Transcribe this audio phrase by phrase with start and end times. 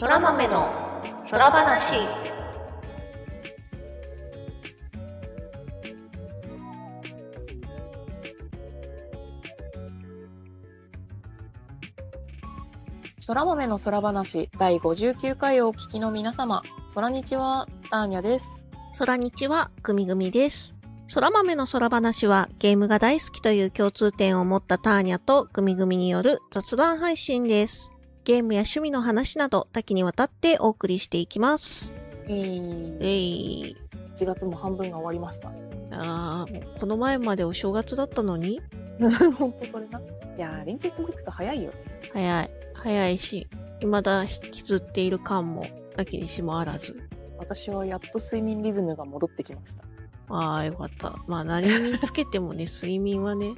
[0.00, 0.66] そら豆の
[1.30, 1.92] 空話
[13.18, 16.62] そら豆の空話第59回をお聞きの皆様、
[16.94, 18.66] そらにちは、ターニャです。
[18.98, 20.74] 空日はグミグミです。
[21.12, 27.90] 空豆の空話はゲームが大好きという共通点を持ったターニャとグミグミによる雑談配信です。
[28.24, 31.94] ゲームや趣味の話など多岐にわたってお送りしていきます。
[32.26, 33.06] ええー、
[33.70, 33.76] い、
[34.14, 35.50] 1月も半分が終わりました。
[35.92, 38.60] あーもうこの前までお正月だったのに？
[39.38, 39.98] ほんとそれな。
[40.00, 40.02] い
[40.38, 41.76] やー、連日続くと早いよね。
[42.12, 42.50] 早い。
[42.74, 43.48] 早いし、
[43.80, 46.96] 未だ引きずっている感もなきにしもあらず。
[47.38, 49.84] 私はやっと睡眠リズムが戻ってきました。
[50.28, 51.16] ああ、よかった。
[51.26, 53.52] まあ何につけてもね、 睡眠はね、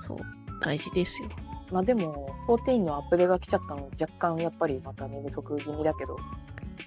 [0.00, 0.18] そう、
[0.60, 1.28] 大事ですよ。
[1.70, 6.24] まあでも、14のアップデートが来ちゃったので、若干やっぱりまた寝不足気味だけど、あ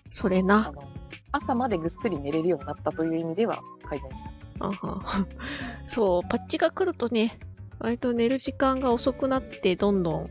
[0.10, 0.72] それな。
[0.72, 0.84] の、
[1.32, 4.32] 朝までぐっすり寝れるようになったという意味では改善した。
[4.62, 5.26] あは
[5.88, 7.38] そう、パッチが来るとね、
[7.80, 10.30] 割と寝る時間が遅くなって、どんどん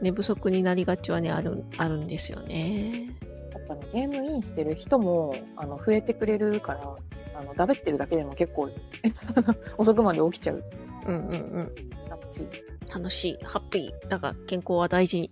[0.00, 3.06] 寝不足になりがちはね、ある、あるんですよね。
[3.52, 6.96] やっぱね、ゲームインしてる人も、あの、増えてくれるから、
[7.38, 8.70] あの、だべってるだけでも結構、
[9.76, 10.64] 遅くまで起きちゃう。
[11.06, 11.72] うんうんうん。
[12.88, 14.08] 楽しい、ハッピー。
[14.08, 15.30] だが、健康は大事。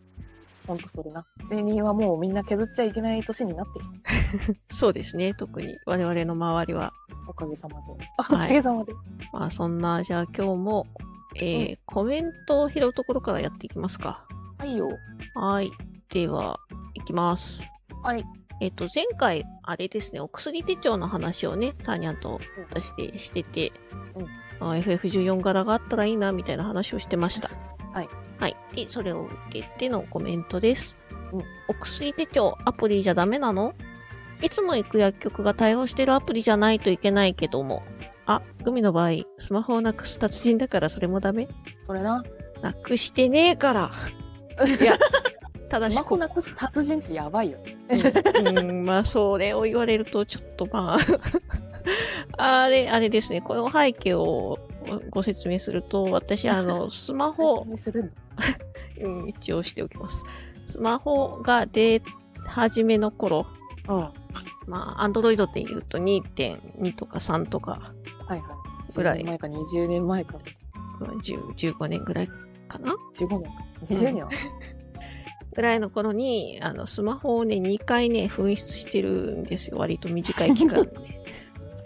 [0.67, 1.25] ほんとそれな。
[1.43, 4.55] 睡眠はもうみんな削っちゃいけない年になってきた。
[4.75, 5.33] そうですね。
[5.35, 6.93] 特に我々の周りは。
[7.27, 7.87] おかげさまで。
[7.87, 8.93] はいおかげさまで。
[9.33, 10.87] まあ、そんな、じゃあ今日も、
[11.37, 14.27] えーコメントを拾うところからやっていきますか。
[14.59, 14.91] はいよ。
[15.35, 15.71] はい。
[16.11, 16.61] では、
[16.95, 17.65] いきます。
[18.03, 18.25] はい。
[18.61, 22.41] えっ、と、前回、あれですね、お薬手帳の話をね、ターニャンと
[22.71, 27.51] 私でしてて、あ FF14 柄があったらいいな、みたいな話をしてました。
[27.93, 28.09] はい。
[28.39, 28.57] はい。
[28.75, 30.97] で、それを受けてのコメントです。
[31.33, 33.75] うんお薬手帳、アプリじゃダメなの？
[34.41, 37.83] いつも行く薬局が対応してるアプリじゃないといけないけども。
[38.25, 41.49] あ、グミの場合、スマホをなくす達人だからそれもダメ？
[41.83, 42.25] それな。
[42.63, 43.91] なくしてねえから。
[44.81, 44.99] いや、
[45.69, 47.77] ただしこスマホなくす達人ってやばいよね。
[48.45, 50.99] うん、まあ、それを言われると、ちょっとまあ、
[52.37, 54.59] あれ、あれですね、この背景を
[55.11, 57.67] ご説明すると、私、あの、 スマホ、
[59.27, 60.25] 一応しておきます。
[60.67, 62.03] スマホが出
[62.47, 63.47] 始めの頃、
[63.89, 63.97] うん。
[63.97, 64.13] は
[64.67, 67.93] まあ、アンドロイドって言うと2.2とか3とか、
[68.27, 68.43] いはい。
[68.95, 70.39] ぐらい10年前か20年前か。
[71.01, 72.29] まあ10 15年ぐらい
[72.69, 73.51] かな？15年か。
[73.87, 74.31] 20年は？
[75.55, 79.79] ぐらいの頃に、あの、スマホをね、2回ね、紛失してるんですよ。
[79.79, 80.91] 割と短い期間で。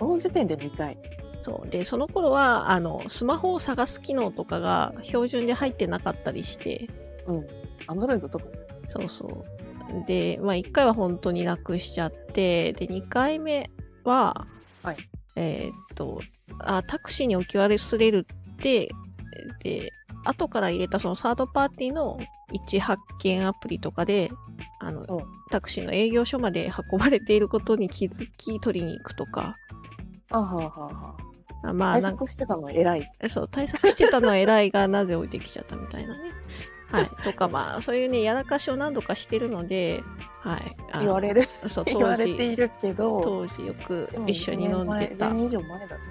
[0.03, 0.99] その時点で2回。
[1.41, 1.69] そう。
[1.69, 6.89] で、その頃は、あの、スマホを探す機能とかが標準で入ってなかったりして、
[7.27, 7.47] うん。
[7.87, 8.53] アンドロイド特に。
[8.89, 10.07] そうそう。
[10.07, 13.71] で、まあ、1回は本当になくしちゃって、で、2回目
[14.03, 14.47] は、
[14.83, 14.97] はい
[15.37, 16.21] えーっと、
[16.59, 18.91] あ、タクシーに置き忘れるって、
[19.63, 19.93] で、
[20.25, 22.19] 後から入れたそのサードパーティーの
[22.53, 24.31] 位置発見アプリとかで、
[24.81, 29.59] あの、うんタクシーの営業所まで運ばれていることに気づき取りに行くとか、
[30.33, 31.17] あはあはあは
[31.65, 31.93] あまあ。
[31.95, 33.13] 対策してたの偉い。
[33.29, 36.31] そう、対策してたのは偉いが、なぜ置いてきちゃったみたいなね。
[36.91, 37.11] はい。
[37.25, 40.03] とか、まあ、そういうね、やらかしを何度かしてるので、
[40.41, 40.77] はい。
[41.01, 41.45] 言われる。
[41.45, 43.21] そう、言 わ当時、れているけど。
[43.23, 46.03] 当時よく一緒に飲んでた10、年以上前だぞ。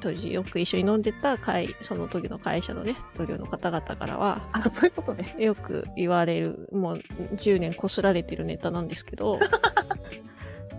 [0.00, 5.34] 当時よく一緒に飲んでた会、その時の会社のね、同僚の方々からは、あ、そういうことね。
[5.38, 7.02] よく言われる、もう
[7.34, 9.38] 10年こすられてるネタなんですけど、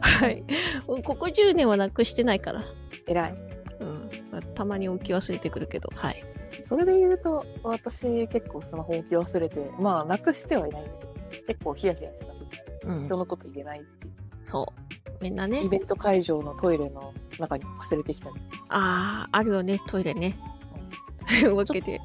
[0.02, 0.44] はい。
[0.86, 2.64] ここ10年はなくしてないから。
[3.08, 3.36] 偉い。
[3.80, 4.10] うん。
[4.32, 6.24] まあたまに置き忘れてくるけど、はい。
[6.64, 12.34] それで言うと、私結構スマホ置き忘れて、まあ、なくしてはいないんだけど、結構ヒヤヒヤした。
[12.88, 13.18] うん人。
[13.18, 14.14] のこと言えないっていう。
[14.44, 15.24] そう。
[15.24, 18.36] みんなねイ、ベント会場のトイレの中に忘れてきたり。
[18.70, 20.36] ああ、あるよね、トイレね。
[21.28, 22.00] というわ けで。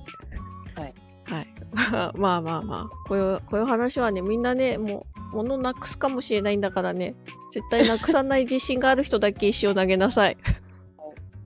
[0.74, 0.94] はい。
[1.24, 1.46] はい。
[1.72, 3.08] ま あまあまあまあ。
[3.08, 7.14] こういう、こういう話はね、みんなね、もう、物なくすかもしれないんだからね、
[7.54, 10.36] 絶対なくさない自信がある人だけ石を投げなさい。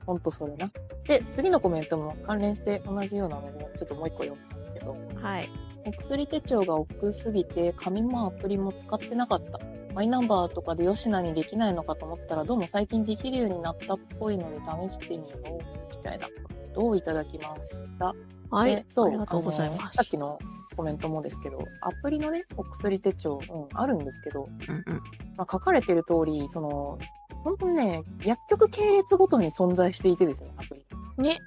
[0.07, 0.71] ほんとそれな。
[1.07, 5.51] で、次のコメントも関連して同じようなので、ちょっともう一個読むんですけど、はい。
[5.85, 9.61] お薬手帳が億劫すぎて、紙もアプリも使ってなかった。
[9.95, 14.57] マイナンバーとかで吉野にできないのかと思ったら、どうも最近できるようになったっぽいので
[14.89, 16.33] 試してみよう、みたいなこ
[16.73, 18.15] とをいただきました。
[18.51, 18.87] はいで。
[18.89, 19.97] そうありがとうございます。
[19.97, 20.39] さっきの
[20.79, 25.03] コメントもですけど、アプリのね、お薬手帳、うん、あるんですけど、うんうん。
[25.37, 27.01] まあ、書かれてる通り、その、
[27.43, 30.85] 本当にね、薬局系列ごとに存在していてですね、アプリ
[31.21, 31.39] ね。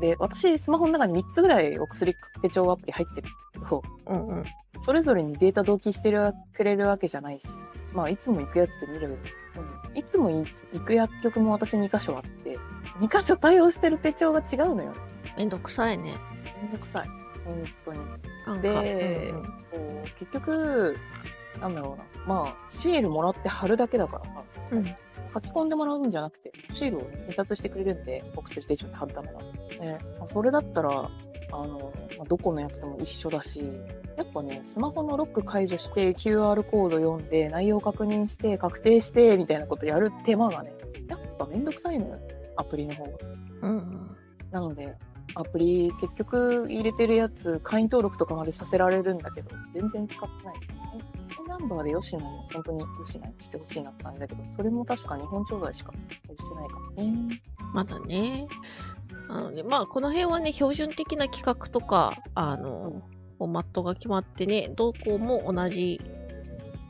[0.00, 4.44] で、私、スマホの中に3つぐらいお薬手帳アプリ入ってるんですけど、うんうん。
[4.80, 7.48] それぞれにデータ同期してるくれるわけじゃないし、
[7.92, 9.18] まあ、いつも行くやつで見れる。
[9.90, 10.34] うん、いつもい
[10.72, 12.58] 行く薬局も私2箇所あって、
[13.00, 14.94] 2箇所対応してる手帳が違うのよ。
[15.36, 16.12] めんどくさいね。
[16.62, 17.22] めんどくさい。
[17.44, 18.00] 本当に。
[18.60, 19.62] で、うん
[20.18, 20.96] 結局、
[21.60, 22.04] なんだろうな。
[22.26, 24.42] まあ、シールもらって貼るだけだからさ、
[24.72, 24.96] うん
[25.34, 29.38] 書き込んでもらうんじゃなくて、シールを印刷してくれるんで、お薬手帳に貼るための。
[29.80, 33.62] ね、まあそれだったら、あの、まあ、どこのやつでも一緒だし、
[34.16, 40.74] やっぱね、スマホのロック解除して、QR コード読んで、内容確認して、確定して、みたいなことやる手間がね、
[41.08, 42.18] やっぱめんどくさいのよ。
[42.56, 43.10] アプリの方が。
[43.62, 44.16] うんうん。
[44.50, 44.94] なので、
[45.34, 50.82] アプリ結局入れてるやつ、会員登録とかまでさせられるんだけど、全然使ってないですね。
[51.52, 57.42] ナンバーでよしなに本当によしなにしてほしいなって感じだけど、それも確か日本調剤しかしてないからね。
[57.74, 58.46] まだね。
[59.28, 63.02] なので、まあ、この辺はね、標準的な企画とか、あの、
[63.38, 66.00] フォーマットが決まってね、どこも同じ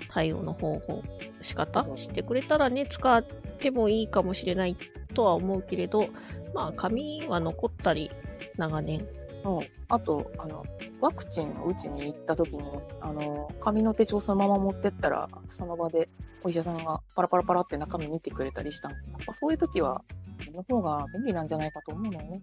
[0.08, 1.02] 対応の方法、
[1.40, 3.24] 仕方してくれたらね、使っ
[3.58, 4.76] てもいいかもしれない
[5.14, 6.08] とは思うけれど、
[6.54, 8.10] まあ、紙は残ったり、
[8.56, 9.06] 長年。
[9.44, 10.64] うん、あとあの
[11.00, 12.62] ワクチンを打ちに行った時に
[13.00, 16.08] あの紙の手帳そのまま持ってったらその場で
[16.44, 20.04] お医者さんがパラパラパラって中身見てくれたりしたのやっぱそういう時は
[20.50, 22.42] の方が便利なんじゃないかと思うのよね。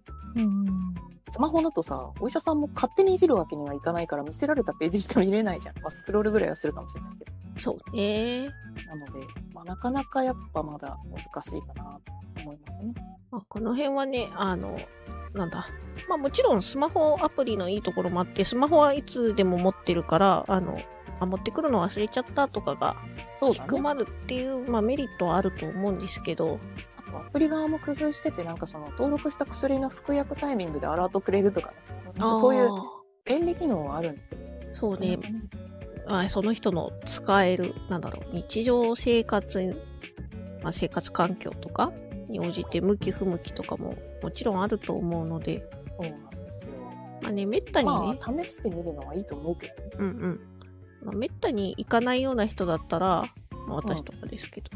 [1.32, 7.32] スマホだとさお医者さんも勝手にいじるわけにはいかないから見せられたページしか見れないじゃん、まあ、スクロールぐらいはするかもしれないけど。
[7.58, 8.50] そうね。
[8.88, 9.20] なので、
[9.54, 12.94] まあ、なかなかやっぱまだ難しいかなと思いますね。
[13.32, 14.80] まあ、この辺はね、あの、
[15.34, 15.68] なんだ。
[16.08, 20.80] まあもちろんスマホアプリのいいところもあって、スマホはいつでも持ってるから、あの、
[21.20, 22.96] あ持ってくるの忘れちゃったとかが
[23.40, 26.60] 低まるっていう、まあ、メリットはあると思うんですけど、
[27.18, 31.76] アプリ側も工夫しててなんかその登録した薬の服薬タイミングでアラートくれるとかね
[32.20, 32.84] そういうあ
[33.26, 35.18] 便利機能はあるんでーそうね、
[36.08, 39.76] あその人の使える、なんだろう、日常生活、
[40.64, 41.92] まあ、生活環境とか
[42.30, 45.68] に応じて向き不向きとかももちろんあると思うので、
[46.00, 46.74] そうなんですよ。
[47.22, 49.90] まあね、めったにね、まあ、試してみるのはいいと思うけどね。
[49.98, 50.40] うんうん。
[51.04, 53.32] まあ、めったに行かないような人だったら、
[53.68, 54.70] まあ、私とかですけど。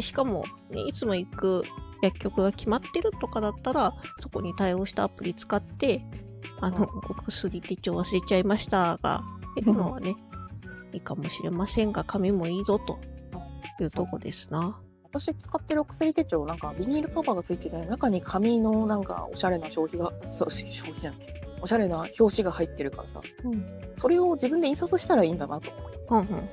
[0.00, 1.62] で、しかも、ね、いつも行く
[2.02, 6.02] 薬局が決まってるとかだったら、そこに対応したアプリ使って、
[6.62, 9.22] あの、お薬手帳忘れちゃいましたが、
[9.56, 10.16] 出るのはね、
[10.94, 12.98] いいかもしれませんが、紙もいいぞと
[13.78, 14.80] いうとこですな。
[15.04, 21.39] 私使ってるお薬手帳、なんかビニールカバーがついてて、中に紙のなんかおしゃれな消費が、そう、消費じゃんけ。
[21.62, 23.64] おしゃれな表紙が入ってるからさ、うん。
[23.94, 25.70] それを自分で印刷したらいいんだなと。
[26.10, 26.48] うんうんうん。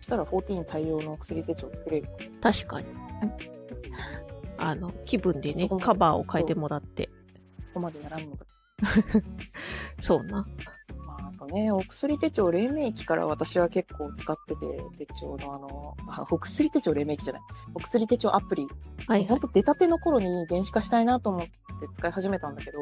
[0.00, 2.08] そしたら14対応のお薬手帳作れる。
[2.40, 2.86] 確かに。
[4.58, 7.06] あの、気分でねカバーを変えてもらって。
[7.06, 7.12] こ
[7.74, 8.46] こまでやらんのか。
[10.00, 10.46] そうな。
[11.06, 17.42] まあ、あとね、お薬手帳、黎明期から私は結構使ってて、手帳のあの、あお薬手帳、黎明期じゃない。
[17.74, 18.66] お薬手帳アプリ。
[19.06, 19.28] はいはい。
[19.28, 21.50] 本当出たての頃に電子化したいなと思って
[21.94, 22.78] 使い始めたんだけど、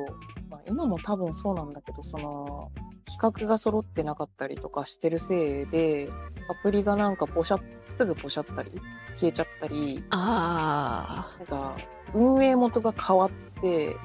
[0.51, 2.71] まあ、今も多分そうなんだけどその
[3.07, 6.09] 企画が揃ってなかったりとかしてるせいで
[6.49, 7.61] アプリがなんかポシャ
[7.95, 8.71] すぐポシャったり
[9.15, 11.77] 消えちゃったりあなんか
[12.13, 13.97] 運営元が変わって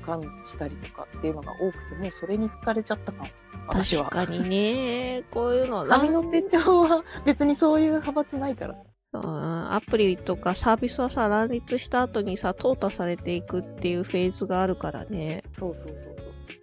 [0.00, 3.28] かんしたりとかっていうのが多くてもうそれに疲れちゃったかも
[3.68, 5.22] あ、私は確かにね。
[5.30, 15.42] こういうの、 紙の手帳は別にそういう派閥ないからさうん、アプリとかサービスはさ、乱立した後にさ、淘汰されていくっていうフェーズがあるからね。
[15.52, 16.16] そうそうそうそう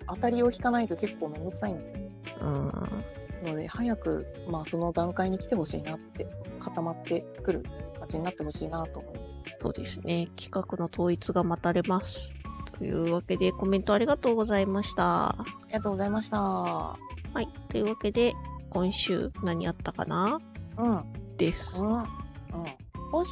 [0.10, 2.00] 当たりを引かないと結構めんどくさいんですよ
[2.40, 2.72] うん。
[3.44, 6.26] ので早く、まあ、その段階に来てほしいなって
[6.60, 7.64] 固まってくる
[8.00, 9.58] 感じになってほしいなと思います。
[9.62, 10.30] そうですね。
[10.38, 12.34] 企画の統一が待たれます。
[12.78, 15.30] というわけで、コメントありがとうございました。
[15.30, 16.40] ありがとうございました。
[16.40, 16.98] は
[17.42, 17.48] い。
[17.68, 18.34] というわけで、
[18.70, 20.40] 今週何あったかな？
[20.78, 21.04] うん、
[21.38, 21.82] です。
[21.82, 22.06] うん、うん。
[23.12, 23.32] 今週、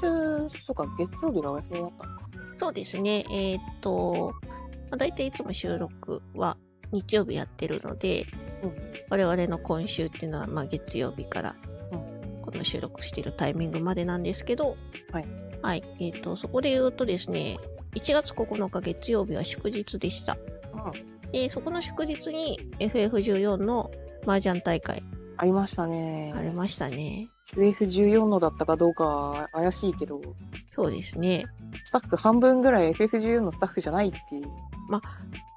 [0.50, 2.30] そうか、月曜日がお休みだったのか。
[2.56, 3.26] そうですね。
[3.30, 4.50] えーっと、ま
[4.92, 6.58] あ、大体いつも収録は
[6.92, 8.26] 日曜日やってるので、
[8.64, 11.56] うん我々の今週っていうのは、まあ、月曜日から
[11.92, 14.78] うこの収録しているタイミングまでなんですけど、
[15.12, 15.26] はい。
[15.62, 15.84] はい。
[16.00, 17.58] えーっと、そこで言うとですね、
[17.94, 20.38] 1月9日月曜日は祝日でした。
[20.74, 23.92] うん、で、そこの祝日に FF14 の
[24.26, 25.04] 麻雀大会
[25.38, 26.34] ありましたね。
[26.36, 27.28] ありましたね。
[27.54, 30.22] FF14 のだったかどうかは怪しいけど、
[30.70, 31.46] そうですね。
[31.84, 34.48] スタッフ半分ぐらい FF14 のスタッフじゃないっていう。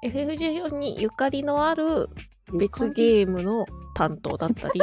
[0.03, 2.09] FF14 にゆかりのある
[2.53, 3.65] 別ゲームの
[3.95, 4.81] 担当だったり、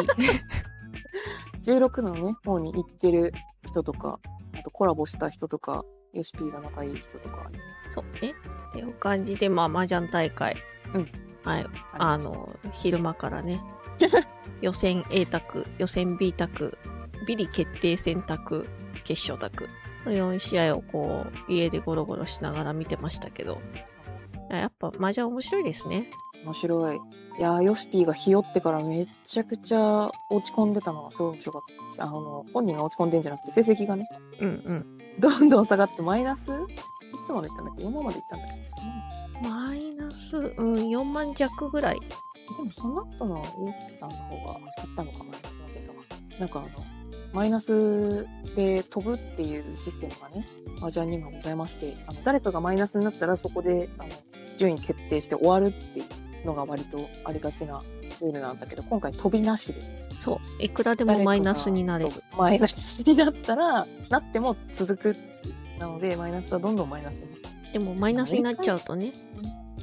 [1.65, 3.33] 16のね、方に行ってる
[3.65, 4.19] 人とか、
[4.59, 7.51] あとコラボした人とか、ヨシピーが仲いい人とか、
[7.91, 8.35] そうね。
[8.71, 10.57] っていう感じで、まあ、麻雀大会。
[10.95, 11.67] うんはい。
[11.93, 13.63] あの、昼間からね、
[14.61, 16.77] 予選 A 択、予選 B 択、
[17.27, 18.69] ビリ決定選択、
[19.05, 19.69] 決勝択
[20.05, 23.61] の4試合をこう、家でゴロゴロしながら見てましたけど、
[24.51, 26.11] やっぱ麻雀面白いですね。
[26.45, 26.97] 面白い。
[27.39, 31.63] いやー、ヨシピーがひよってからめちゃくちゃ落ち込んでたのがすごい面白かっ
[31.97, 32.05] た。
[32.05, 34.09] あの、本人が落ち込んでんじゃなくて、成績がね、
[34.41, 34.99] うんうん。
[35.19, 36.51] どんどん下がってマイナス？
[36.51, 36.55] い
[37.27, 38.49] つまでいったんだっけ ?4 万までいったんだっ
[39.43, 39.49] け？
[39.49, 42.01] マイナス、うん、4万弱ぐらい。
[42.01, 45.99] でもその後のヨシピさんの方がいったのかマイナスの桁が。
[46.39, 46.69] なんかあの、
[47.33, 50.47] マイナスで飛ぶっていうシステムがね、
[50.79, 54.09] 麻雀にもございまして、あの誰かがマイナスになったらそこであの
[54.57, 57.83] 順位決定して終わるっていうのが割とありがちな
[58.21, 59.81] ルールなんだけど、今回飛びなしで。
[60.19, 60.63] そう。
[60.63, 62.13] いくらでもマイナスになれる。
[62.37, 65.17] マイナスになったら、なっても続く
[65.79, 67.37] なので、マイナスはどんどんマイナスに。
[67.73, 69.13] でもマイナスになっちゃうとね、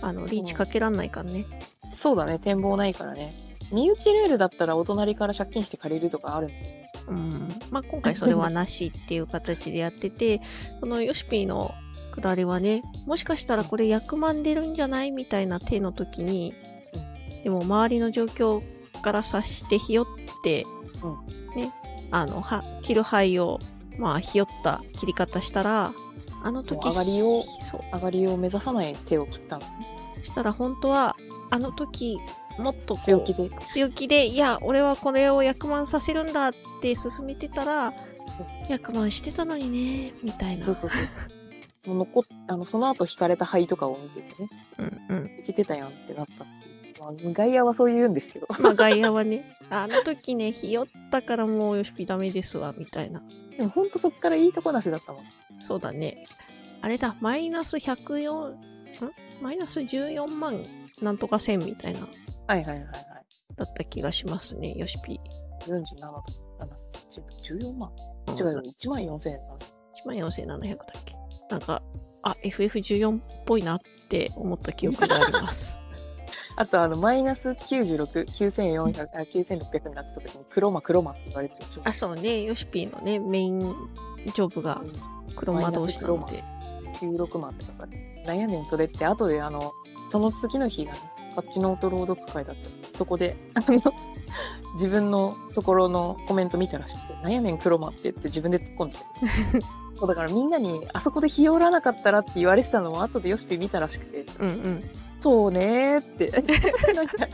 [0.02, 1.46] あの、リーチかけらんないからね。
[1.92, 3.34] そうだね、展望ないからね。
[3.72, 6.83] 身内ルールだったらお隣から借金して借りるとかあるんで。
[7.08, 7.56] うん。
[7.72, 10.42] まあ、今回それはなしっていう形でやってて、
[10.80, 11.74] そのヨシピーの
[12.12, 16.54] くだりはね、もしかしたらこれ役満出るんじゃないみたいな手の時に、
[17.44, 18.62] でも周りの状況
[19.02, 20.06] から察してひよっ
[20.44, 20.66] て、
[21.04, 21.74] うね、
[22.12, 23.60] あの、は、切る灰を、
[23.98, 25.94] まあ、ひよった切り方したら、
[26.44, 27.82] あの時、上がりをそう。
[27.94, 29.64] 上がりを目指さない手を切ったの。
[30.22, 31.16] したら本当は、
[31.50, 32.20] あの時、
[32.58, 33.50] もっと強気で。
[33.66, 37.94] 強気で、いや、俺はこれを役満させるんだって進めてたら、
[38.70, 40.64] 役満してたのにね、みたいな。
[40.64, 41.18] そうそうそうそ
[41.86, 41.90] う。
[41.90, 44.50] もう残っあのその後引かれた灰とかを見ててね、
[45.10, 45.40] うんうん。
[45.40, 46.64] いけてたやんってなった時。
[47.00, 48.48] まあ、外野はそう言うんですけど。
[48.60, 53.22] まあ外野はね、 あの時ね、ひよったからもうよしぴダメですわ、みたいな。
[53.58, 55.24] でもほんとそっからいいとこなしだったもん。
[55.60, 56.26] そうだね。
[56.82, 58.58] あれだ、マイナス104、ん？
[59.42, 60.64] マイナス14万
[61.02, 62.08] なんとか千みたいな、
[62.48, 62.86] はいはいはいはい。
[63.56, 65.20] だった気がしますね、よしぴ。
[65.66, 66.24] 47と
[67.52, 67.92] 7、14万
[68.28, 69.60] うん違うよ、1万4000円なの。
[70.28, 71.16] 14,700だっけ？
[71.50, 71.82] なんか、
[72.24, 75.80] あ、FF14 っぽいなって思った記憶があります。
[76.56, 84.82] あと、あの、マイナス96、9400、あ、9600になった時に、黒マ黒マって言われてあ、そうね、ヨシピーのね、メインジョブが
[85.36, 86.44] 黒魔同士なので。
[86.94, 89.72] 96万って書かれてなんやねんそれって後であの
[90.12, 91.00] その次の日がね
[91.34, 92.56] パッチノート朗読会だっ
[92.92, 93.36] たそこで
[94.75, 98.98] 自分のところのコメント見たらしくて「なんやねん黒マ」って言って自分で突っ込んで
[100.00, 104.84] そうだからみんなにあそこで日和らなかったらって言われてたのを後でヨシピ見たらしくてうんうん。
[105.20, 106.32] 「そうね」って
[106.94, 107.28] なんか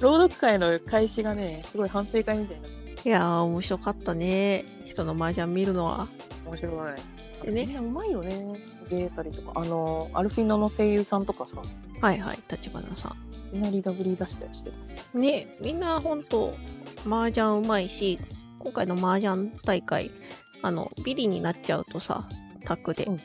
[0.00, 2.68] 朗読会の開始がねすごい反省会みたいな
[3.06, 4.64] いやー、面白かったね。
[4.84, 6.08] 人の麻雀見るのは。
[6.44, 7.46] 面白い。
[7.46, 8.60] でねうまいよね。
[8.90, 9.52] ゲーたりとか。
[9.54, 11.58] あの、アルフィノの声優さんとかさ、
[12.00, 13.14] はいはい、立花さ
[13.52, 15.16] いきなりダブリ出したりしてたし。
[15.16, 15.20] ん。
[15.20, 16.54] ね、みんなほんと、
[17.06, 18.18] 麻雀うまいし、
[18.58, 20.10] 今回の麻雀大会、
[20.62, 22.28] あの、ビリになっちゃうとさ、
[22.64, 23.20] タッグで、うん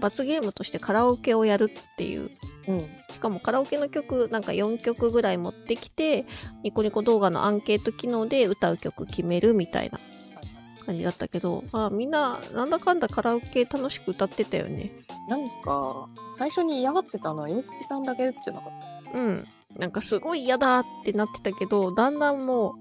[0.00, 2.30] 罰ゲームとしてカラオケをやるっていう
[2.68, 2.80] うん。
[3.10, 6.26] しかもカラオケの曲なんか4曲ぐらい持ってきて、
[6.62, 9.98] ニコニコ動画のアンケート機能で歌う曲決めるみたいな
[10.88, 14.90] 感じだったけど、あみんななんだかんだカラオケ楽しく歌ってたよね。
[15.28, 19.18] なんか、最初に嫌がってたのはヨスピさんだけじゃなかった。
[19.18, 19.46] うん。
[19.76, 22.76] なんかすごい嫌だってなってたけど、だんだんも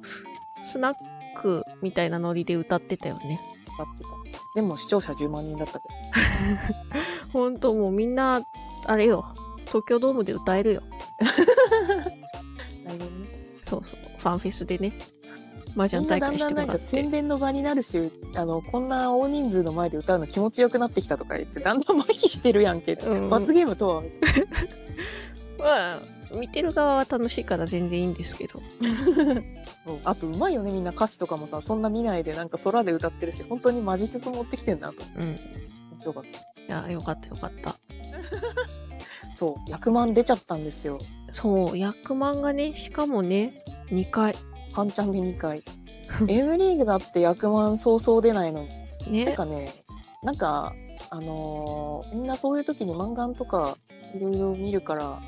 [0.61, 0.95] うスナッ
[1.35, 3.41] クみたいなノリで歌ってたよね。
[3.73, 4.09] 歌ってた。
[4.55, 5.85] でも視聴者10万人だったけ
[7.33, 8.41] ほんともうみんな、
[8.85, 9.25] あれよ、
[9.65, 10.81] 東京ドームで歌えるよ。
[12.87, 12.99] ね。
[13.61, 13.99] そうそう。
[14.17, 14.93] ファンフェスでね。
[15.77, 17.11] 麻雀大会してもらっみんなだんだんなんか宣て。
[17.11, 22.93] 伝の場になるし、あの、こんな大人数の前で歌うの気持ちよくなってきたとか言って、 だんだん麻痺してるやんけ。
[22.93, 24.03] うん罰ゲームとは。
[25.59, 26.01] まあ、
[26.35, 28.61] 見てる側は楽しいから全然いいんですけど。
[30.03, 34.95] あと、うまいよね、みんな歌詞とかもさ、そんな見ないで、なんか空で歌ってるし、本当にマジ曲持ってきてんなと。
[35.17, 35.23] うん。
[35.23, 35.37] い面
[36.01, 36.57] 白かった。
[36.67, 37.79] や、よかったよかった。
[39.35, 40.99] そう、役満出ちゃったんですよ。
[41.31, 44.35] そう、役満がね、しかもね、2回。
[44.73, 45.63] 半チャンで2回。
[46.27, 48.69] M リーグだって役満そうそう出ないのに。
[48.69, 49.33] なんね。
[49.33, 49.83] かね、
[50.23, 50.73] なんか、
[51.09, 53.77] あのーみんなそういう時に漫画とか
[54.15, 55.21] いろいろ見るから、なんか、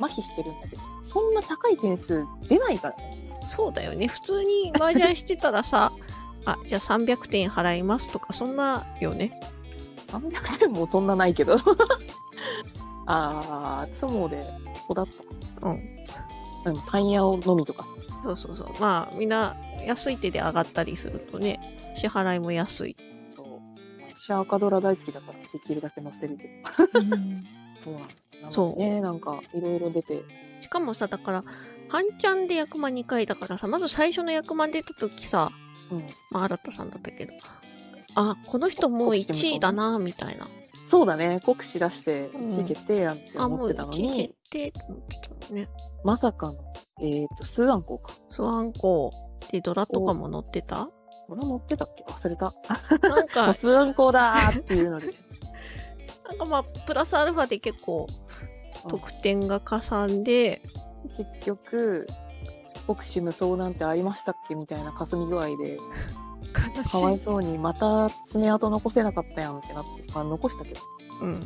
[0.00, 3.40] 麻痺してるんだけど、そんな高い点数出ないからね。
[3.46, 4.06] そうだよね。
[4.06, 5.92] 普通に麻雀してたらさ、
[6.44, 9.40] あ、じゃあ300点払いますとか、そんなよね。
[10.06, 11.56] 300点もそんなないけど。
[13.06, 14.44] あー、相撲で
[14.74, 15.06] ここだっ
[15.60, 15.68] た。
[15.68, 15.80] うん。
[16.64, 17.86] うん、タイヤをのみとか。
[18.22, 18.68] そうそうそう。
[18.80, 21.60] まあ、みんな安い手で上がったりするとね、
[21.96, 22.96] 支払いも安い。
[23.34, 23.46] そう。
[24.14, 27.00] 私は赤ドラ大好きだから、できるだけ載せるけど。
[27.84, 28.14] そうなんだ。
[28.42, 30.22] なのでね、なんか、いろいろ出て。
[30.60, 31.44] しかもさ、だから、
[31.88, 35.50] 半ちゃんで役満2回だからさ、まず最初の役満出た時さ、
[35.90, 36.06] うん。
[36.30, 37.34] まあ、新田さんだったけど、
[38.14, 40.48] あ、この人もう1位だな、みたいな。
[40.86, 41.40] そうだね。
[41.44, 45.68] 国試出してうん1位決定やんってあ、もう思ってたの1位に、決定って思ってたのね。
[46.04, 46.54] まさかの、
[47.00, 48.12] えっ、と、スーアンコウか。
[48.28, 49.12] スワンコ
[49.50, 50.88] でドラとかも乗ってた？
[51.28, 52.04] これ乗ってたっけ？
[52.04, 52.52] 忘れた。
[53.08, 55.08] なんか、 スーアンコウだーっていうので。
[56.28, 58.06] なんかまあ、プラスアルファで結構
[58.88, 60.62] 得点がかさんで、
[61.16, 62.06] 結局、
[62.86, 64.54] 国試無双なんてありましたっけ？
[64.54, 65.78] みたいな霞具合で、
[66.76, 67.18] 悲かわい。
[67.18, 70.80] そうにまた爪痕残せなかったやんってなって、まあ残したけど、
[71.20, 71.40] うん。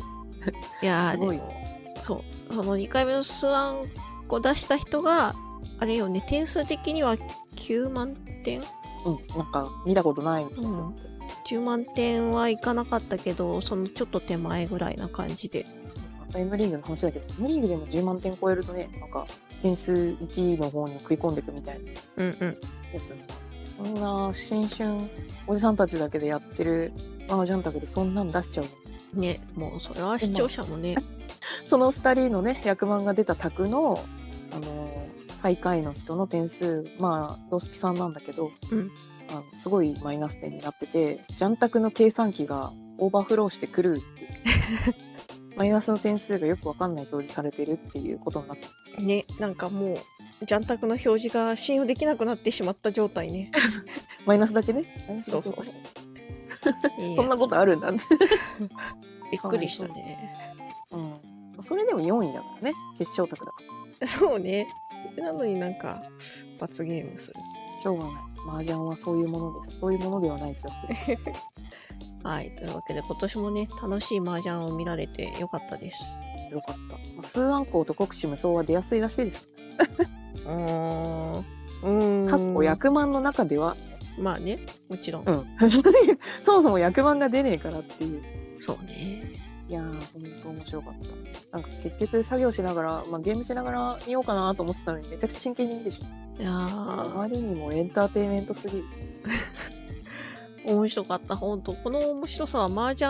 [0.82, 1.52] いやー、すごいでも、
[2.00, 2.14] そ
[2.50, 2.54] う。
[2.54, 3.84] その2回目のスワン
[4.26, 5.34] コ出した人が、
[5.78, 7.16] あれよね、点数的には
[7.56, 8.14] 9万
[8.44, 8.62] 点？
[9.04, 10.92] うん、なんか見たことないんですよ。
[11.46, 15.66] 10万点はいかなかったけど、そのちょっと手前ぐらいな感じで。
[16.26, 19.26] また M リーグの話だけど、M リーグでも10万点超えるとね、なんか
[19.62, 22.58] 点数1位の方に食い込んでいくみたいなうんうん。
[22.92, 23.14] やつ。
[23.76, 24.90] そんな新春
[25.46, 26.92] おじさんたちだけでやってる
[27.28, 28.70] 麻雀卓でそんなん出しちゃうの？
[29.16, 30.96] ね、もうそれは視聴者もね、
[31.64, 34.04] その2人のね役満が出た卓の、
[34.52, 38.90] あのー最下位の人の点数まあロースピさんなんだけど、うん。
[39.28, 44.30] あのすごいマイナス点になっててジャン卓の計算機がオーバーフローしてくるっていう。
[45.56, 49.02] マイナスの点数がよくわかんない表示されてるっていうことになって。
[49.02, 49.96] ね、なんかもう、
[50.44, 53.50] ジャンタクの表示が信用できなくなってしまった状態ね。
[54.26, 54.84] マイナスだけね。
[55.24, 55.54] そうそう
[57.14, 57.88] そ んなことあるんだ。
[57.88, 58.00] って、
[59.30, 60.50] びっくりしたね。
[60.90, 63.62] うん、それでも4位だからね決勝卓だか
[64.00, 64.68] らそうね。
[65.16, 66.02] なのになんか、
[66.58, 67.34] 罰ゲームする。
[67.80, 68.14] しょうがない
[68.48, 71.18] 麻雀はそういうものですそういうものではない気がする
[72.22, 72.50] はい。
[72.56, 76.02] というわけで、今年もね、楽しい麻雀を見られてよかったです。
[76.50, 79.48] よかったスーアンコウと国士無双は出やすいらしいです
[80.44, 82.24] うーん。
[82.24, 82.28] ん。
[82.28, 83.76] かっこ役満の中では、
[84.18, 84.58] まあね、
[84.88, 85.24] もちろん。
[85.24, 85.46] うん、
[86.42, 88.22] そもそも役満が出ねえからっていう
[88.58, 89.46] そうね。
[89.68, 90.94] いやー本当面白かっ
[91.50, 91.58] た。
[91.58, 96.42] なんか結局作業しながら、まあ、ゲームしながら見ようかなと思ってたのにめちゃくちゃ真剣に見てしまう。
[96.42, 98.84] いやあー、まりにもエンターテインメントすぎる。
[100.66, 101.36] 面白かった。
[101.36, 101.72] 本当。
[101.74, 103.08] この面白さは麻雀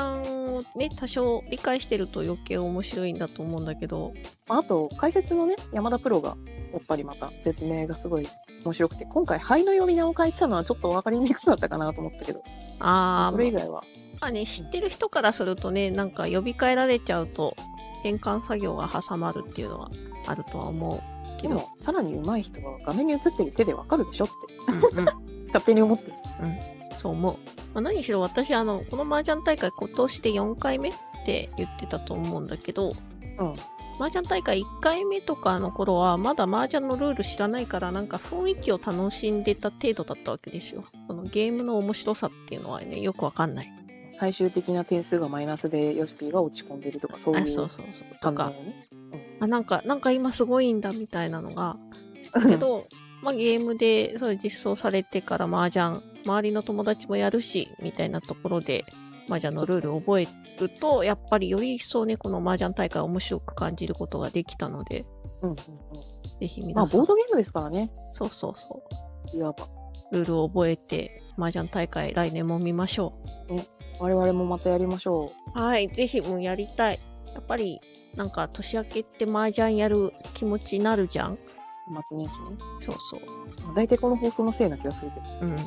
[0.56, 4.12] をね、多少理解してると余計面白いんだと思うんだけど、
[4.48, 6.36] あと解説のね山田プロが
[6.72, 8.28] やっぱりまた説明がすごい
[8.64, 12.42] 面白くて今回灰の呼び名を書いてたのはちょっと分かりにくかったかなと思ったけど。
[12.78, 13.84] あー、それ以外は
[14.20, 17.56] まあね、知ってる人からするとね、なんか呼び替えられちゃうと、
[18.02, 19.90] 変換作業が挟まるっていうのは
[20.26, 21.02] あるとは思
[21.38, 21.68] うけど。
[21.80, 25.04] さらに上手い人は画面に映ってる手で分かるでしょってうんうん、
[25.48, 26.14] 勝手に思ってる
[26.96, 27.34] そう思う。
[27.74, 30.92] まあ、何しろ私、あの、この麻雀大会今年で4回目っ
[31.26, 32.92] て言ってたと思うんだけど、
[33.38, 33.54] うん
[33.98, 40.84] 麻雀大会1回目とかの頃は、まだ麻雀のルール知らないから、なんか雰囲気を楽しんでた程度だったわけですよ。
[41.06, 43.75] そのゲームの面白さっていうのはね、よくわかんない。
[44.10, 48.08] 最終的な点数がマイナスでヨシピーが落ち込んでるとかそういあ、そううそうそう。
[48.20, 48.44] とか。
[48.44, 48.88] 感動を、ね。
[49.40, 51.76] あ、なんか、なんか今すごいんだみたいなのが、
[52.32, 52.86] だけど、
[53.22, 58.84] まあゲームでそう実装されてから麻雀、周りの友達もやるし、みたいなところで、
[59.28, 60.28] 麻雀のルールを覚え
[60.60, 65.04] ると、やっぱりより一層ね、この麻雀大会を面白く感じることができたので、
[65.42, 65.56] うんうん
[66.40, 66.74] ぜひうん。
[66.74, 67.90] ま皆さん、あボードゲームですからね。
[68.12, 68.82] そうそうそ
[69.32, 69.68] う、いわば。
[70.12, 73.14] ルールを覚えて、麻雀大会来年も見ましょ
[74.00, 75.58] 我々もまたやりましょう。
[75.58, 77.00] はい、ぜひもうやりたい。
[77.34, 77.80] やっぱり、
[78.14, 81.38] なんか年明けって麻雀やる気持ちになるじゃんう
[82.06, 83.20] 末年始ねそうそう。
[83.74, 85.58] 大体この放送のせいな気がするけどうん。
[85.58, 85.60] い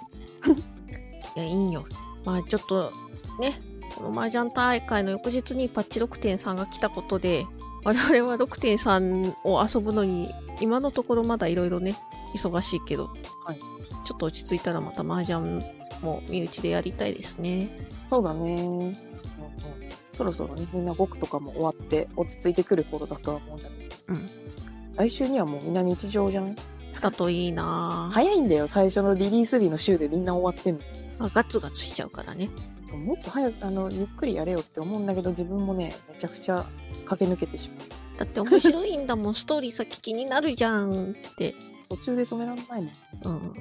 [1.35, 1.85] や、いいんよ。
[2.25, 2.91] まあちょっと、
[3.39, 3.61] ね、
[3.95, 7.45] この麻雀大会の翌日にパッチ6.3が来たことで、
[7.83, 11.95] 我々は6.3を遊ぶのに、今のところまだいろいろね、
[12.35, 13.09] 忙しいけど、
[13.45, 13.59] はい
[14.09, 15.63] ちょっと落ち着いたらまた麻雀
[16.01, 17.69] も身内でやりたいですね。
[18.05, 18.97] そうだね、うんうん、
[20.11, 24.29] そろそろねみんな僕とかも終わって落ち着いてくる頃だとは思うんだけど、うん。
[24.95, 26.55] 来週にはもうみんな日常じゃん？
[27.01, 28.09] だといいな。
[28.11, 30.81] ぁ、早いんだよ最初のリリース日の週でみんな終わってんの。
[31.17, 32.49] まあガツガツしちゃうからね。
[32.85, 36.65] そうもっと早くあのゆっくりやれよって思うんだけど自分もねめちゃくちゃ
[37.05, 37.87] 駆け抜けてしまう。
[38.17, 41.55] だって面白いんだもん、ストーリー先気になるじゃんって。
[41.89, 42.91] 途中で止められないもん。
[43.23, 43.53] うん。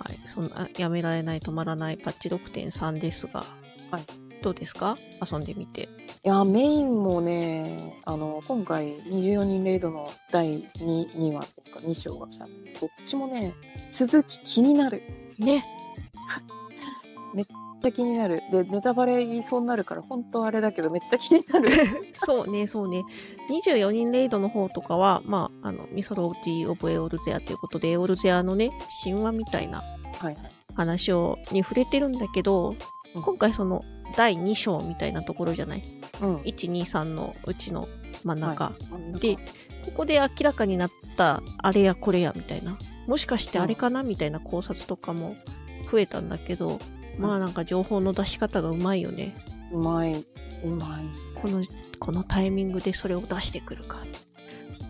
[0.00, 0.20] はい。
[0.24, 3.44] そんな、やめられない、止まらないパッチ6.3ですが。
[3.90, 4.02] はい。
[4.42, 4.96] どうですか？
[5.30, 5.82] 遊んでみて。
[6.24, 12.50] いやメインもねあの今回24人レイドの第 2, 2話というか2章が来たど
[12.86, 13.54] っちもね
[13.90, 15.02] 続き気になる
[15.38, 15.64] ね。
[17.82, 18.42] ちゃ気になる。
[18.52, 21.68] で、ネタバレ言いそうになるから、本当あれだけど、めっちゃ気になる。
[22.16, 23.02] そうね、そうね。
[23.50, 28.70] 24人レイドの方とかは、まあ、あの、ミソロジー・オブ・エオルゼアということで、エオルゼアのね、
[29.04, 30.36] 神話みたいなはいはい。
[30.74, 32.70] 話を、に触れてるんだけど、
[33.14, 33.84] うん今回その、
[34.16, 35.82] 第2章みたいなところじゃない？
[36.20, 36.36] うん。
[36.38, 37.88] ?1、2、3のうちの
[38.24, 38.64] 真ん中。
[38.64, 39.36] はい真ん中で
[39.86, 42.78] ここで明らかになった、あれやこれやみたいな。
[43.06, 44.02] もしかしてあれかな？
[44.04, 45.34] みたいな考察とかも
[45.90, 46.78] 増えたんだけど、
[47.20, 49.34] まあなんか情報の出し方がうまいよね。
[49.72, 50.24] うまい。
[50.64, 51.38] うまい。
[51.40, 51.62] この、
[51.98, 54.04] このタイミングでそれを出してくるか。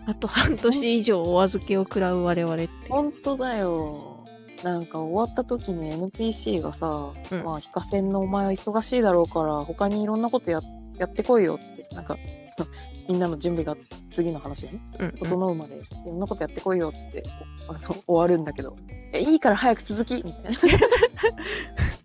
[0.07, 2.69] あと半年以上お預けを食らう我々って。
[2.89, 4.25] 本当だよ。
[4.63, 10.61] なんか終わった時に NPC がさ、うんまあ、非課線のお前は忙しいだろうから、他にいろんなことや
[10.97, 12.17] やってこいよって、なんか、
[13.09, 13.75] みんなの準備が
[14.11, 17.23] 次の話がね、うんうん整うまで、いろんなことやってこいよって、
[17.67, 18.75] あの終わるんだけど、
[19.13, 20.49] えいいから早く続きみたいな。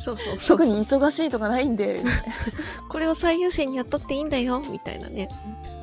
[0.00, 0.66] そうそうそう特。
[0.66, 2.02] に忙しいとかないんで、
[2.88, 5.28] これを最優先にやったっていいんだよみたいなね。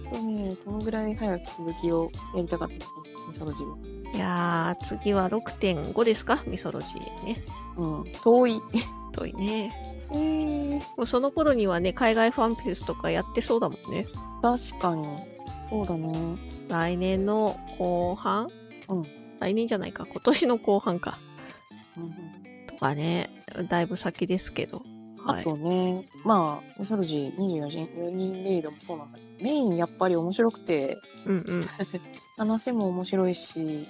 [0.09, 2.73] 本当ね、そのぐらい早く続きをやりたかった、
[3.27, 3.77] ミソロジーは。
[4.13, 6.43] いやー、次は6.5ですか？
[6.47, 7.43] ミソロジーね。
[7.77, 8.61] うん、遠い。
[9.11, 9.73] 遠いね。
[10.11, 14.07] えー、もうその頃にはね、海外ファンフェスとかやってそうだもんね。
[14.41, 15.05] 確かに。
[15.69, 16.37] そうだね。
[16.69, 18.47] 来年の後半？
[18.87, 19.03] うん。
[19.39, 20.05] 来年じゃないか。
[20.05, 21.19] 今年の後半か。
[21.97, 22.13] うん
[22.67, 23.29] とかね。
[23.63, 24.83] だいぶ先ですけど。
[25.25, 25.41] はい。
[25.41, 31.65] あとね、まあ、ミソロジー24人 ,4 人レイドもそうなんだけど、メインやっぱり面白くて、うんうん。
[32.37, 33.87] 話も面白いし、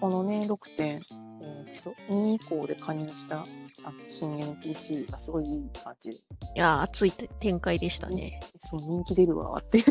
[0.00, 3.44] このね、6点、えーっと、2以降で加入した
[3.84, 6.20] あの新 NPC がすごいいい感じで、い
[6.54, 8.40] やー、熱い展開でしたね。
[8.56, 9.84] そう、人気出るわって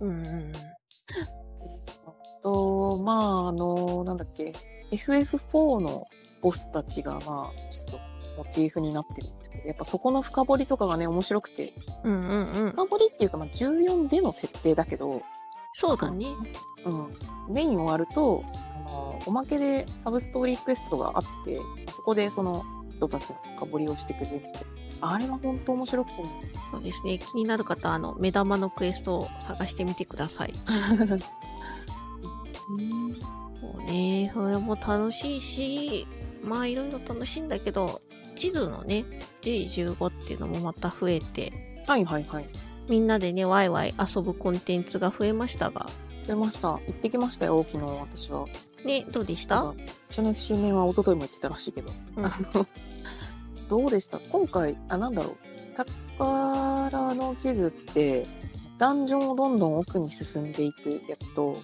[0.00, 0.52] うん。
[2.44, 4.52] と、まあ、あの、なんだっけ、
[4.92, 6.06] FF4 の
[6.42, 7.98] ボスたちが、まあ、ちょっと
[8.36, 11.72] モチーフになってるんですけど、やっぱそこの深掘りとかがね、面白くて、
[12.04, 12.70] うんうんうん。
[12.70, 15.22] 深掘りっていうか、まあ、14での設定だけど、
[15.72, 16.26] そうだね。
[16.84, 18.44] うん、メイン終わると
[18.86, 21.58] あのおまけでサブストーリークエストがあって
[21.90, 22.62] そこでその
[22.94, 24.42] 人たちの深掘りをしてくれる
[25.00, 26.28] あれは本当面白くてね
[26.74, 27.18] そうですね。
[27.18, 30.54] 気になる方、あの、目玉のクエストを探してみてください。
[33.60, 36.06] そうね、それも楽しいし、
[36.42, 38.00] まあいろいろ楽しいんだけど、
[38.34, 39.04] 地図のね、
[39.42, 41.52] G15 っていうのもまた増えて、
[41.86, 42.48] はいはいはい。
[42.88, 45.86] みんなでね、ワイワイ遊ぶコンテンツが増えましたが、
[46.26, 46.68] 出ました。
[46.72, 48.46] 行ってきましたよ昨日私は。
[48.84, 49.62] ね、どうでした？
[49.62, 49.76] う
[50.10, 52.26] ちの FC 面は一昨日も言ってたらしいけど、うん。
[52.26, 52.66] あ の
[53.68, 54.18] どうでした？
[54.18, 55.36] 今回あなんだろう。
[55.76, 58.26] 宝の地図って
[58.78, 61.56] ダンジョンをどんどん奥に進んでいくやつと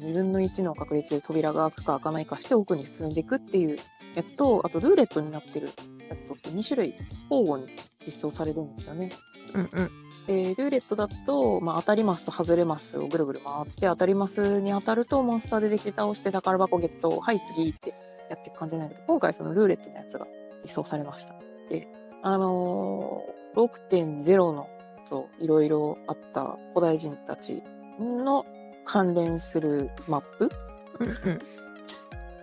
[0.00, 3.78] 2分の1の確率で扉が開くか開かないかして奥に進んでいくっていう
[4.14, 5.70] やつとあとルーレットになってる
[6.08, 6.94] やつとって2種類
[7.30, 7.68] 交互に
[8.04, 9.10] 実装されるんですよね。
[9.54, 9.90] うんうん。
[10.26, 17.90] でルーレットだと、まあ、当たりマスと外れマスをぐるぐる回って当たりマスに当たるとモンスターでできて倒して宝箱ゲットはい次って
[18.30, 20.26] やっていく感じなんだけど今回そのルーレットのやつが
[20.62, 21.34] 実装されました
[21.68, 21.88] で
[22.22, 24.68] あのー6.0の
[25.08, 27.62] といろいろあった古代人たち
[28.00, 28.44] の
[28.84, 30.50] 関連するマップ。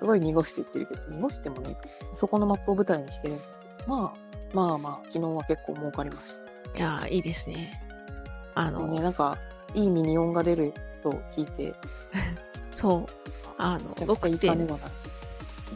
[0.01, 1.77] すごい濁して言ってるけど濁してもね
[2.15, 3.71] そこのマップを舞台にしてるんですけど。
[3.87, 6.39] まあまあまあ昨日は結構儲かりまし
[6.73, 6.77] た。
[6.77, 7.81] いやー、いいですね。
[8.55, 9.37] あの、ね、なんか、
[9.73, 11.73] いいミニオンが出ると聞いて、
[12.75, 13.05] そう。
[13.57, 14.85] あのめちゃくちゃいい6.0金がな。
[14.85, 14.91] る。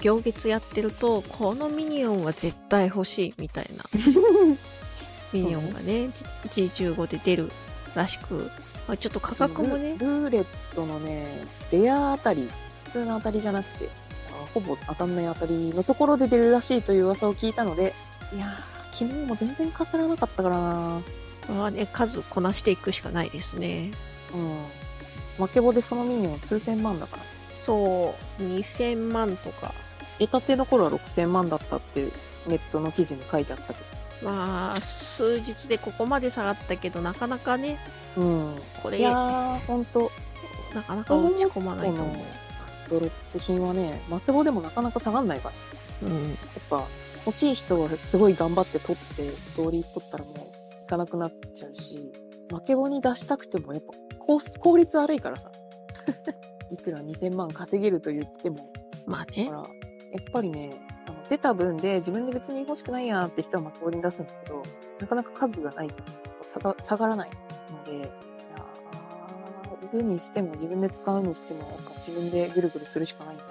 [0.02, 3.84] 行月やってると、このミニオンは絶対欲しいみたいな。
[5.32, 6.10] ミニオンがね、
[6.50, 7.52] G- G15 で出る
[7.94, 8.50] らしく、
[8.88, 9.96] まあ、ちょっと価格もね。
[9.98, 11.28] ル、ルーレットのね、
[11.72, 12.50] レア当たり、
[12.86, 14.05] 普通の当たりじゃなくて、あ
[14.56, 17.94] ほぼ当たんない当たりのところで出るらしいという噂を聞いたので、
[18.34, 21.02] いやー、昨日も全然かすらなかったからな
[21.46, 23.92] これはね、数こなしていくしかないですね。
[24.34, 25.46] うん。
[25.46, 27.24] 負けぼでそのミニオン数千万だから。
[27.62, 29.74] そう、2000万とか。
[30.18, 32.08] 出たての頃は6000万だったって
[32.48, 33.80] ネットの記事に書いてあったけ
[34.24, 37.78] まあ、数日でここまで下がったけど、なかなかね、
[38.16, 38.22] ど。
[38.22, 38.56] うん。
[38.82, 40.10] これ、いやなー、ほんと、
[40.82, 42.45] かなか落ち込まないと思う。
[42.90, 45.52] ドロップ品はね、負けぼでもなかなか下がんないか
[46.02, 46.08] ら。
[46.10, 46.30] うん。
[46.30, 46.36] やっ
[46.70, 46.84] ぱ
[47.26, 52.12] 欲しい人はすごい頑張って取ってストーリー取ったらもういかなくなっちゃうし
[52.52, 55.52] 負け棒に出したくてもやっぱ効効率悪いからさ
[56.70, 58.72] いくら2000万稼げると言っても
[59.08, 59.52] まあねだか。
[59.52, 59.66] らや
[60.20, 64.64] っぱりねあの出た分で自分で別に欲しくないやって人は負け棒に出すんだけど
[65.00, 65.96] なかなか数がないと
[66.80, 67.30] 下がらない
[67.88, 68.12] ので
[69.92, 73.44] るにしても自分で使うにしても自分でぐるぐるするしかないんだ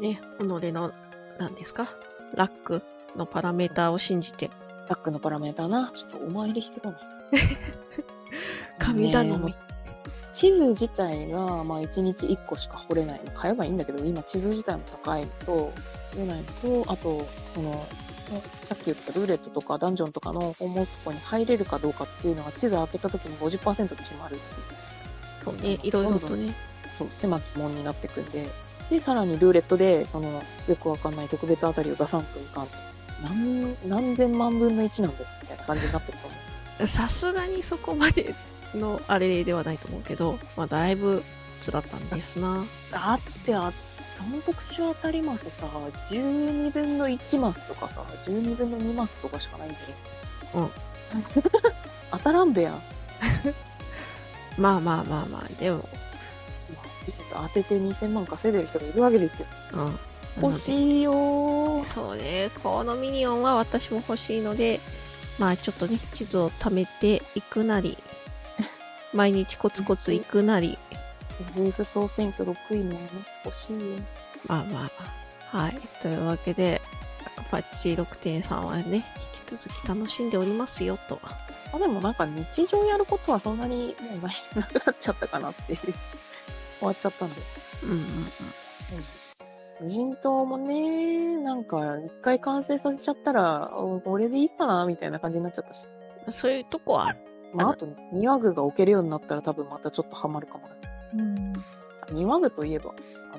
[0.00, 0.92] ね、己の、
[1.38, 1.86] 何ですか？
[2.34, 2.82] ラック
[3.16, 4.50] のパラメーターを信じて。
[4.86, 5.90] タックのパラメーターな。
[5.92, 7.06] ちょっとお参りしてこないと。
[8.78, 9.46] 神頼み。
[9.46, 9.54] ね
[10.32, 15.72] 地図自体が、まあ、1日1個しか掘れないの買えばいいんだけど今地図自体も高いのと掘
[16.18, 17.82] れないのとあとその
[18.68, 24.75] さっき言ったルーレットとかダンジョンとかの宝物庫に入れるかどうかっていうのが地図開けた時に50%決まるっていう
[25.46, 26.54] そうね、いろいろとね。
[26.92, 28.46] そう狭き門になってくんで
[28.90, 32.72] でさらにルーレットでそのよくわかんない特別あたりを出さんといかんと。
[33.22, 36.36] 何何千万分の1なんだよみたいな感じになってると思
[36.80, 36.86] う。
[36.86, 38.34] さすがにそこまで
[38.74, 41.22] のあれではないと思うけど、まあ、だいぶ
[41.64, 42.64] 辛ったんですな。
[42.90, 43.72] だってあ
[44.10, 45.66] その特殊当たりマスさ
[46.10, 49.84] 12分の1マスとかさ12分の2マスとかしかないんだよ。
[50.54, 50.70] うん。
[52.12, 52.72] 当たらんべや。
[52.72, 52.80] ん、
[54.58, 59.98] ままあまあまあまあ、でも、あ、実質当てて2000万稼いでる人がいるわけですけどうん。
[60.42, 64.80] 欲しいよーそうね、このミニオンは私も欲しいので、
[65.38, 67.96] まあちょっとね、地図を貯めていくなり、
[69.14, 70.78] 毎日コツコツ行くなり、
[71.54, 73.78] FF 総選挙6位のあの人欲しいよ
[74.46, 74.90] まあまあま
[75.52, 75.58] あ。
[75.58, 75.78] はい。
[76.02, 76.82] というわけで、
[77.50, 79.04] パッチ6.3はね、
[79.48, 81.20] 引き続き楽しんでおりますよと。
[81.72, 85.78] あでもなんか日常やることはそんなにもうないなくなっちゃったかなっていう。
[86.78, 87.40] 終わっちゃったんで。
[87.84, 88.02] うんうんうん。
[89.80, 95.86] 無人島もねなんか一回完成させちゃったらおこれでいいかなみたいな感じになっちゃったし。
[96.30, 97.18] そういうとこはある。
[97.54, 101.52] まあ、あと庭具が置けるようになったら多分またちょっとハマるかもね。
[102.12, 102.94] 庭具といえば
[103.32, 103.38] あ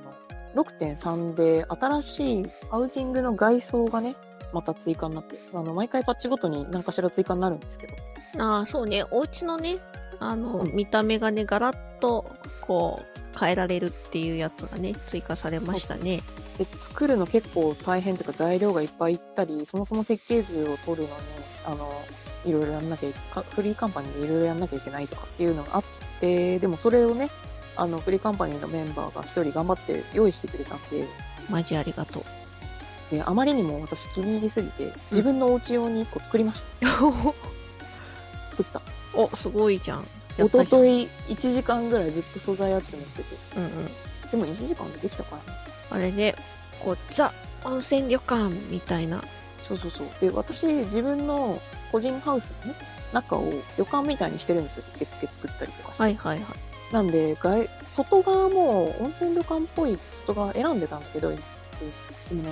[0.55, 4.15] の6.3で新しいハウジングの外装がね
[4.53, 7.93] また追加になってあの毎回パッチごとに何かしら追加になるんですけど
[8.37, 9.03] ああ、そうね。
[9.11, 9.77] お家のね、
[10.19, 12.25] あの、うん見た目がね、ガラッと、
[12.61, 16.21] こう、変えられるっていうやつがね、追加されましたね。
[16.57, 21.13] で作るの結構大変というか材料がいっぱいいったりそもそも設計図を取るのに
[21.67, 21.87] あの
[22.45, 23.09] いろいろやんなきゃ
[23.51, 25.83] フリーカンパニーでいろいろやんなきゃいけないとかっていうのがあっ
[26.19, 27.29] てでもそれをね
[27.75, 31.05] あのフリーカンパニーのメンバーが一人頑張って用意してくれたんで
[31.51, 32.23] マジありがとう。
[33.09, 36.87] であまりにも私気に入りすぎて自分のお家用に1個作りました、
[38.51, 38.81] 作った
[39.13, 40.07] お、すごいじゃん。
[40.37, 43.85] や一ったじゃん昨日1時間ぐらいずっと素材あってのしててうんうん。
[44.31, 45.41] でも1時間でできたから
[45.89, 46.35] あれね、
[46.79, 49.21] こう、ザ温泉旅館みたいな。
[49.63, 50.07] そうそうそう。
[50.19, 52.77] で、私、自分の個人ハウスのね、
[53.13, 54.83] 中を旅館みたいにしてるんですよ。
[54.95, 56.03] 受付作ったりとかして。
[56.03, 56.93] はいはいはい。
[56.93, 61.41] なんで、外、外側も温泉旅館っぽい外側選んでたんだけど、今
[62.29, 62.49] でもね、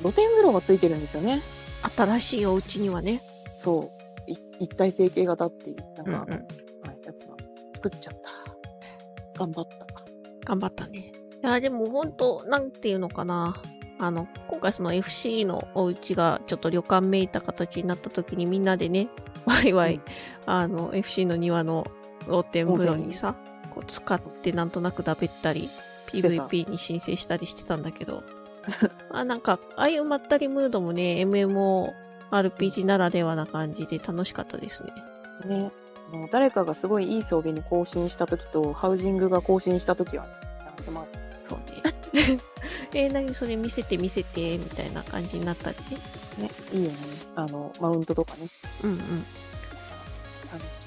[0.00, 1.42] 露天風呂がついてるんですよね。
[1.96, 3.22] 新しいお家にはね。
[3.56, 3.90] そ
[4.26, 4.30] う。
[4.30, 6.40] い一体成形型っていう、なんか、うんうん。
[6.86, 7.36] はい、やつが
[7.72, 8.20] 作っちゃっ
[9.34, 9.38] た。
[9.38, 9.86] 頑張った。
[10.44, 11.12] 頑張ったね。
[11.42, 13.62] いや、でも本当なんていうのかな。
[14.00, 19.08] あの、今回その FC のお家がちょっと旅館めいた形になった時にみんなでね、
[19.44, 20.02] ワイワイ、うん
[20.46, 21.86] あの、FC の庭の
[22.26, 23.36] 露天風呂にさ、
[23.70, 25.68] こう使ってなんとなくだべったり、
[26.12, 28.22] PVP に申請したりしてたんだけど、
[29.10, 34.92] あなんか、ああいうまったりムードもね、MMORPG ならではな感じで楽しかったですね。
[35.46, 35.72] ね。
[36.12, 40.26] もう誰かがすごいいい装備に更新した時と、ハウジングが更新した時は、
[40.84, 41.08] 集まる。
[41.42, 42.40] そうね。
[42.94, 45.98] えー、何それ見せて見せて、みたいな感じになったりね。
[46.38, 46.96] ね、いいよね。
[47.36, 48.46] あの、マウントとかね。
[48.84, 48.98] うんうん。
[50.52, 50.86] 楽し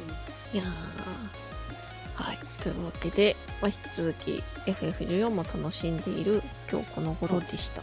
[0.53, 0.57] い。
[0.57, 2.37] いやーはい。
[2.61, 7.81] というわけで、まあ、引き続き FF14 も楽しんでいる今日この頃でした。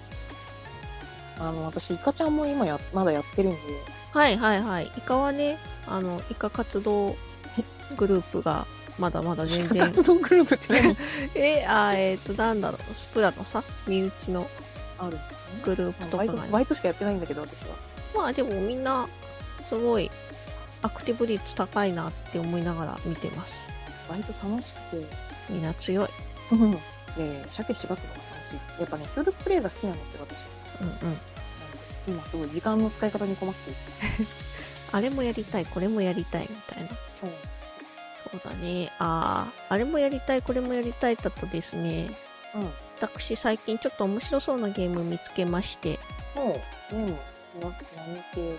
[1.41, 3.59] あの、私、イカちゃんも今や、まだやってるんで、
[4.13, 4.87] はいはいはい。
[4.87, 7.17] イカはね、あの、イカ活動
[7.97, 8.67] グループが
[8.99, 10.97] まだまだ全然活動グループって何？
[11.35, 14.49] え、あー、えっ、と、なんだろう、スプラのさ、身内の
[14.99, 15.19] ある。
[15.65, 17.75] グループとかバイトしかやってないんだけど、私は。
[18.15, 19.09] まあでもみんな、
[19.65, 20.11] すごい、
[20.83, 23.71] アクティブ率高いなって思いながら見てます。
[24.09, 25.07] バイト楽しくて、
[25.51, 26.09] みんな強い。
[26.53, 26.73] うん。
[26.73, 26.79] で、
[27.51, 28.81] 鮭しばくのが楽しい。
[28.81, 30.47] やっぱね、協力プレイが好きなんですよ、私は。
[31.03, 31.17] うんうん。
[32.09, 33.79] 今すごい時間の使い方に困っていて。
[34.93, 36.89] あれもやりたい、これもやりたいみたいな。
[37.15, 37.31] そう。
[38.31, 38.91] そうだね。
[38.99, 42.11] ああ、あれもやりたい、これもやりたいだとですね、
[42.55, 42.71] うん。
[43.01, 45.99] 私最近ちょっと面白そうなゲーム見つけまして、
[46.35, 46.61] も
[46.93, 47.07] う、うん。
[47.07, 47.15] な、
[47.61, 48.57] 何系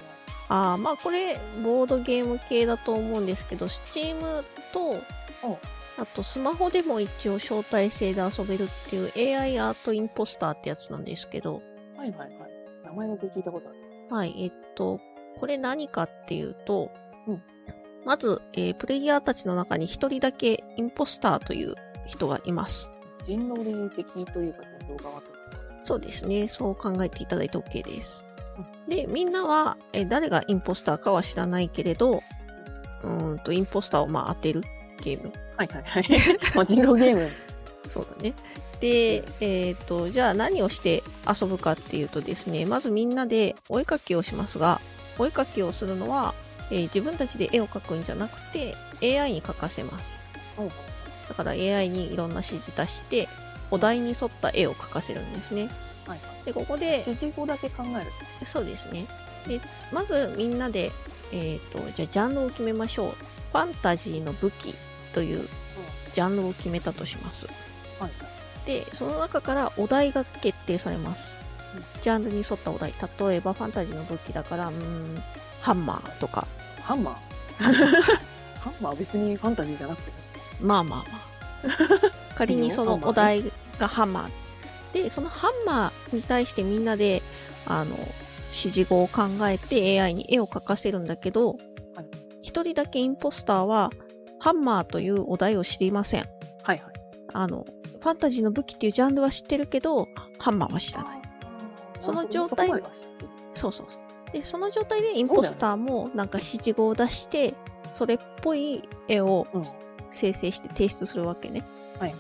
[0.50, 4.96] ああ、まあこれ、ボードゲーム系だと思うんですけど、Steam と、
[5.44, 11.62] あとスマホでも一応招待制で遊べるっていう AI アートインポスターってやつなんですけど、
[11.96, 12.30] なはいはいはい。
[12.86, 13.78] 名前だけ聞いたことある。
[14.10, 15.00] はい、えっと、
[15.38, 16.92] これ何かっていうと、
[17.28, 17.44] うん
[18.06, 21.76] まず、えープレイヤーたちの中に一人だけインポスターという
[22.06, 22.92] 人がいます。
[23.24, 25.22] 人狼霊的というか、ね、動画は。
[25.84, 26.48] そうですね。
[26.48, 28.26] そう考えていただいて OK です。
[28.88, 32.24] で、みんなは、え誰がインポスターかは知らないけれど、
[33.04, 34.64] うーんと、インポスターをまあ当てる
[35.02, 35.32] ゲーム。
[35.58, 36.06] はいはいはい。
[36.56, 37.32] まあ、人狼ゲーム。
[37.88, 38.34] そうだね。
[38.80, 44.80] で、えっ、と、じゃあ何をして遊ぶかっていうとですね、まずみんなでお絵かきをしますが、
[45.18, 46.34] お絵かきをするのは、
[46.72, 50.20] えー自分たちで絵を描くんじゃなくて、AI に描かせます。
[50.58, 50.70] うん
[51.30, 53.30] だから AI にいろんな指示出して、
[53.70, 55.70] お題に沿った絵を描かせるんですね。
[56.08, 56.46] はいはい。
[56.46, 58.46] で、ここで、指示語だけ考える。
[58.46, 59.06] そうですね。
[59.48, 59.62] で、
[59.94, 60.92] まずみんなで、
[61.32, 63.12] えっ、と、じゃあジャンルを決めましょう。
[63.12, 64.74] ファンタジーの武器
[65.14, 65.48] という
[66.14, 67.48] ジャンルを決めたとします。
[68.00, 68.12] はいはい。
[68.66, 71.36] で、その中からお題が決定されます。
[72.02, 72.94] ジャンルに沿ったお題。
[73.20, 75.22] 例えばファンタジーの武器だから、うーん、
[75.62, 76.48] ハンマーとか。
[76.82, 77.64] ハンマー？
[78.60, 80.12] ハンマー別にファンタジーじゃなくて？
[80.62, 81.30] まあまあまあ。
[82.36, 83.44] 仮にそのお題
[83.78, 85.04] がハンマー。
[85.04, 87.22] で、そのハンマーに対してみんなで、
[87.66, 87.96] あの、
[88.48, 91.52] 指示語を考えて AI に絵を描かせるんだけど
[91.96, 92.06] はい、
[92.42, 93.92] 一、人だけインポスターは、
[94.40, 96.26] ハンマーというお題を知りません。
[96.64, 96.94] はいはい。
[97.34, 97.66] あの、
[98.00, 101.22] ファンタジーの武器っていうジャンルは知ってるけど、ハンマーは知らない。
[102.00, 102.70] その状態
[103.54, 104.00] そうそうそ
[104.30, 104.32] う。
[104.32, 107.54] で、その状態でインポスターもなんか指示語を出して、
[107.92, 109.48] それっぽい絵を
[110.12, 111.66] 生成して提出するわけね。
[111.98, 112.16] いはい。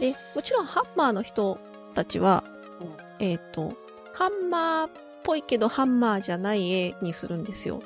[0.00, 1.58] で、もちろんハンマーの人
[1.94, 2.44] たちは、
[2.80, 3.72] うんえっ、と、
[4.14, 4.90] ハンマーっ
[5.24, 7.80] ぽいけどハンマーじゃない絵にするんですよ。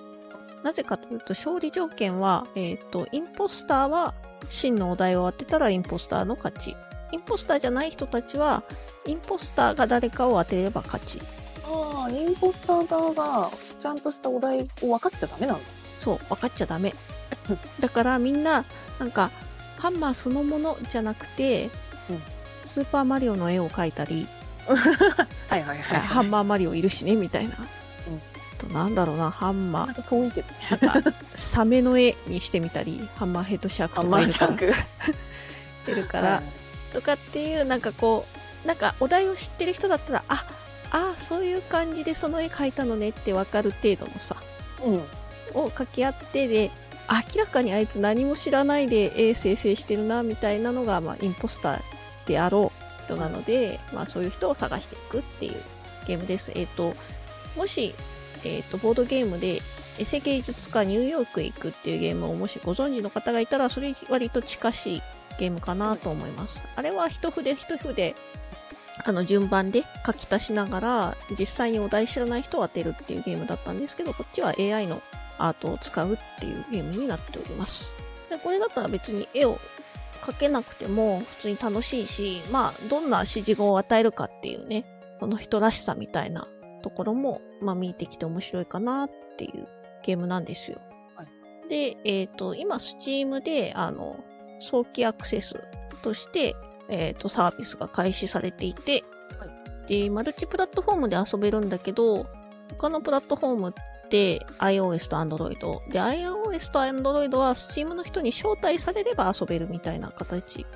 [0.63, 4.15] なぜかというと、勝利条件は、えっ、と、インポスターは
[4.49, 6.77] 真のお題を当てたらインポスターの勝ち。
[7.13, 8.63] インポスターじゃない人たちは、
[9.07, 11.21] インポスターが誰かを当てれば勝ち。
[11.65, 15.63] ああ、インポスター側がちゃんとしたお題を分かっちゃダメなんだ。
[15.99, 16.95] そう、分かっちゃダメ。
[17.81, 18.65] だからみんな、
[18.99, 19.31] なんか、
[19.79, 21.71] ハンマーそのものじゃなくて、
[22.09, 22.23] うん
[22.73, 24.27] スーパーマリオの絵を描いたり、
[24.67, 26.01] はいはいはい。
[26.01, 27.55] ハンマーマリオいるしね、みたいな。
[28.73, 30.55] なんだろうな、ハンマなんか遠いけどね。
[30.71, 34.75] ー、なんか、サメの絵にしてみたり、ハンマーヘッドシャークとかいるから、ーシャー
[35.85, 35.91] ク。
[35.93, 36.43] いるから、
[36.93, 38.25] とかっていう、なんかこ
[38.65, 40.47] う、なんかお題を知ってる人だったら、あ、
[40.91, 44.37] あそういう感じでその絵描いたのねってわかる程度のさ、
[44.85, 44.95] うん。
[45.55, 46.71] を掛け合ってで
[47.35, 51.81] 明らかにあいつ何も知らないで絵生成してるなみたいなのが、まあ、インポスター
[52.27, 55.55] であろう人なので、まあ、そういう人を探していくっていう
[56.07, 56.53] ゲームです。
[56.55, 56.95] えっ、と
[57.57, 57.95] もし、
[58.49, 59.61] えっとボードゲームで
[59.99, 65.03] エセ芸術家ニューヨークへ行くっていうゲームをもしご存知の方がいたらそれ割と近しい
[65.39, 66.61] ゲームかなと思います。
[66.77, 68.15] あれは一筆一筆
[69.05, 75.01] あの順番で書き足しながら実際にお題知らない人を当てるっていうゲームだったんですけどこっちは AI の
[75.39, 77.95] アートを使うっていうゲームになっております。
[78.29, 79.59] でこれだったら別に絵を
[80.23, 84.85] 描けなくても普通に楽しいし、まあ、どんな指示語を与えるかっていうね、
[85.19, 86.47] その人らしさみたいな
[86.83, 89.69] ところも、まあ、見えてきて面白いかなっていう
[90.03, 90.79] ゲームなんですよ。
[91.17, 91.27] はい
[91.69, 94.23] で、えっ、と、今、Steam で、あの、
[94.61, 95.59] 早期アクセス
[96.03, 96.55] として、
[96.89, 99.05] えっ、と、サービスが開始されていて、
[99.87, 102.27] で、マルチプラットフォームで遊べるんだけど、
[102.79, 105.91] 他のプラットフォームって iOS と Android。
[105.91, 110.67] で、iOS と Android は Steam の人に招待されれば遊べるみたいな形。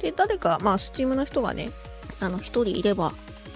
[0.00, 1.70] で、誰か、まあ Steam の人がね、
[2.20, 3.12] あの、一人いれば、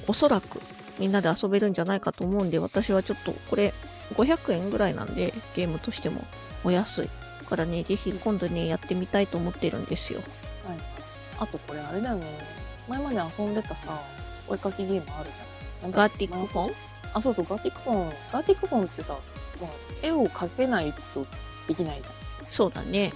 [0.08, 0.60] おそらく
[0.98, 3.72] みんなで遊べるんじゃないかと思うんで、私はちょっとこれ
[4.14, 6.24] 500円ぐらいなんで、ゲームとしても
[6.64, 7.11] お安い。
[7.40, 10.20] だからね、ぜひ今度ね、やってみたいと思ってるんですよ。
[10.66, 10.78] はい。
[11.38, 12.26] あとこれあれだよね。
[12.88, 14.00] 前まで遊んでたさ、
[14.48, 15.31] お絵かきゲームある
[15.81, 15.90] じゃん。
[15.90, 16.74] ガーティックフォン？
[17.14, 18.11] あ、そうそう、ガーティックフォン。
[18.33, 19.16] ガーティックフォンってさ、
[20.02, 21.26] 絵を描けないと
[21.68, 22.46] できないじゃん。
[22.50, 23.12] そうだね。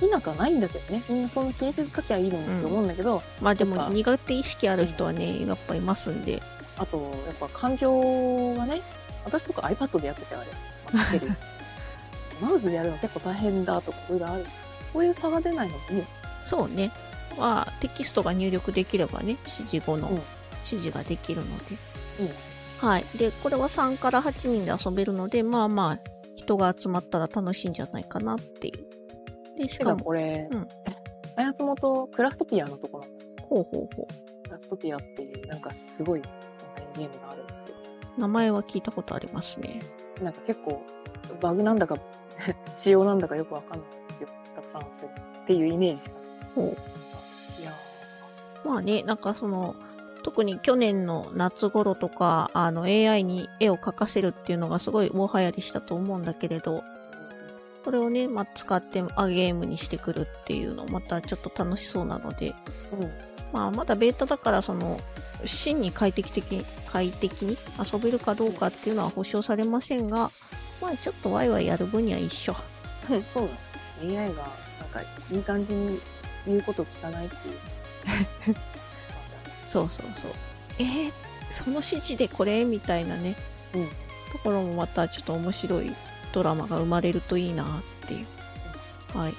[0.00, 1.02] できなくはないんだけどね。
[1.08, 6.42] みんなその気にせず描きゃいいのにって思うんだけど、まあでも苦手意識ある人はね、やっぱいますんで。
[6.76, 8.82] あと、やっぱ環境がね、
[9.24, 11.32] 私とか iPad でやっててあれ、る
[12.40, 14.48] マウスでやるの結構大変だとか、いろいろあるし
[14.92, 16.04] そういう差が出ないのもいいよ。
[16.44, 16.90] そうね。
[17.38, 20.22] まあ、テキストが入力できればね、指示後のうん
[20.68, 21.74] 指示ができるので。
[22.20, 22.34] いいね。
[22.78, 23.04] はい。
[23.16, 25.98] で、これは3から8人で遊べるので、まあまあ、
[26.34, 29.58] 人が集まったら楽しいんじゃないかなっていう。
[29.58, 30.68] で、してかかも、これ、うん
[31.36, 33.04] 開発元クラフトピアのところ
[33.48, 34.08] ほうほうほ
[34.44, 36.22] クラフトピアっていうなんかすごい
[36.96, 37.66] ゲームがあるんですよ。
[38.16, 38.20] う。
[38.20, 39.82] 名前は聞いたことありますね。
[40.22, 40.82] なんか結構
[41.40, 41.98] バグなんだか
[42.74, 43.88] 仕様なんだかよくわかんない
[44.18, 45.10] けどたくさんする
[45.42, 46.10] っていうイメージ。
[46.54, 46.62] ほ
[47.58, 47.60] う。
[47.60, 47.72] いや
[48.64, 49.76] まあね、なんかその、
[50.22, 56.82] 特に去年の夏頃とか、あの AI に絵を描かせるっていうのがすごい大流行りしたと思うんだけれど、
[57.84, 63.35] これをね、まあ、使ってあゲームにしてくるっていうのまたちょっと楽しそうなので、ーうん。
[63.52, 65.00] まあ、まだベータだから、その、
[65.44, 67.56] 真に快適的に、快適に
[67.92, 70.30] 遊べるかどうかっていうのは保証されませんが、
[70.80, 72.54] まあ、ちょっとワイワイやる分には一緒。
[73.32, 73.48] そう
[74.02, 76.00] なの AI がなんかいい感じに
[76.46, 78.56] 言うこと聞かないっていう。
[79.68, 80.30] そうそうそう。
[80.78, 81.12] えー、
[81.50, 83.36] その指示でこれみたいなね、
[83.74, 83.88] うん
[84.32, 85.92] ところもまたちょっと面白い
[86.32, 89.34] ドラマが生まれるといいなっていう、はい、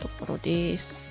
[0.00, 1.07] ところです。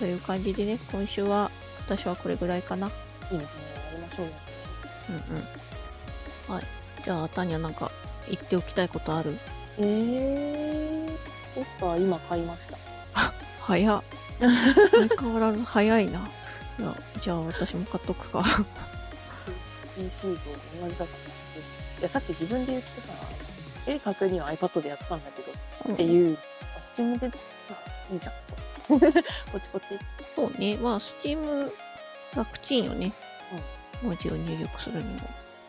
[0.00, 1.50] まあ、という感じでね、今週は
[1.86, 2.86] 私はこれぐらいかな。
[2.86, 2.90] い
[3.36, 3.62] いですね。
[3.92, 4.32] やりましょうよ。
[5.10, 6.54] うんうん。
[6.54, 6.64] はい。
[7.04, 7.90] じゃあ、タニアなんか
[8.28, 9.36] 言っておきたいことある？
[9.78, 11.08] えー、
[11.54, 12.78] ポスター今買いました。
[13.62, 14.02] 早っ。
[14.38, 16.18] 相変わらず早いな。
[16.78, 18.44] いや、じゃあ私も買っとくか。
[19.96, 20.28] PC と
[20.80, 22.00] 同じだから。
[22.00, 22.90] いや、さっき自分で言って
[23.86, 25.42] た、絵描くには iPad でやったんだけ
[25.88, 26.36] ど、っていう、
[26.92, 27.34] スチームで、ま
[28.10, 28.32] あ、いいじゃん
[28.88, 28.98] と。
[29.00, 29.84] こっちこっち。
[30.34, 30.76] そうね。
[30.76, 31.72] まあ、スチーム
[32.36, 33.12] 楽ちんよね。
[34.02, 35.20] 文字を入力するにも。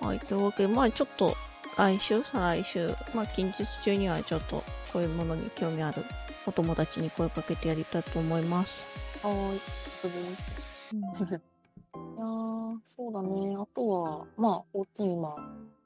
[0.02, 0.20] はい。
[0.20, 1.36] というわけで、まあちょっと
[1.78, 4.64] 来週、再来週、まあ近日中にはちょっと
[4.94, 6.04] こういうものに興味ある
[6.46, 8.86] お友達に声かけてやりたいと思います。
[9.24, 9.60] はーい、
[10.04, 10.96] 遊びます。
[10.96, 13.56] いやー、そうだね。
[13.58, 15.36] あとは、まあ、大きい今、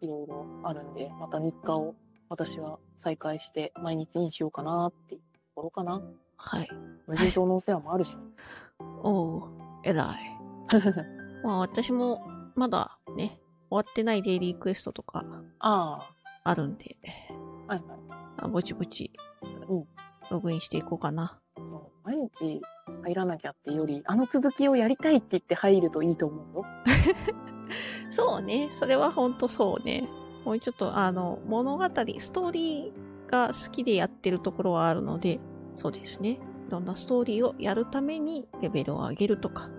[0.02, 1.96] いろいろあるんで、また日課を
[2.30, 6.02] 私は再開して、毎日にしようかなっていうところかな。
[6.46, 6.70] はい。
[7.08, 8.18] 無人島のお世話もあるし。
[9.04, 9.44] おう、
[9.84, 10.40] 偉い。
[11.44, 12.22] まあ私も
[12.56, 13.40] まだね、
[13.70, 15.26] 終わってないデイリークエストとか
[15.60, 16.10] あ
[16.44, 16.98] あるんで、
[17.68, 18.00] あ、はいはい。
[18.38, 19.12] あぼちぼち
[19.68, 19.88] うん
[20.30, 21.40] ログインしていこうかな。
[22.04, 22.62] 毎日
[23.04, 26.66] 入らなきゃってより、あの続きをやりたいって言って入るといいと思うよ。
[28.10, 28.70] そうね。
[28.72, 30.08] それはほんとそうね。
[30.46, 35.40] もうちょっとあの、物語、ストーリーが好きでやってるところはあるので、
[35.76, 36.40] そうですね。
[36.68, 39.70] いろんなストーリーをやるためにレベルを上げるとか、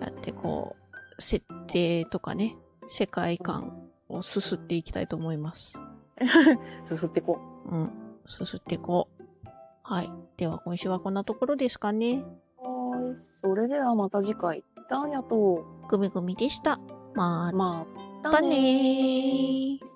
[0.00, 0.76] やってこ
[1.18, 2.56] う、設定とかね、
[2.86, 5.78] 世界観をすすっていきたいと思います。
[6.84, 7.90] すすってこうん。
[8.26, 9.48] すすっていこう。
[9.82, 10.10] はい。
[10.36, 12.24] では今週はこんなところですかね。
[12.62, 12.62] う。
[12.62, 13.18] はーい。
[13.18, 14.64] それではまた次回。
[14.88, 16.78] ダーニャと、ぐみぐみでした。
[17.14, 17.86] まま
[18.22, 19.93] たたねー。